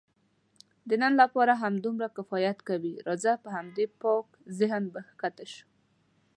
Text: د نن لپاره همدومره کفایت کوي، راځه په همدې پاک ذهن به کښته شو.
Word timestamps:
د 0.87 0.89
نن 1.01 1.13
لپاره 1.21 1.53
همدومره 1.63 2.07
کفایت 2.17 2.57
کوي، 2.69 2.93
راځه 3.07 3.31
په 3.43 3.49
همدې 3.55 3.85
پاک 4.01 4.25
ذهن 4.59 4.83
به 4.93 5.01
کښته 5.19 5.45
شو. 5.53 5.63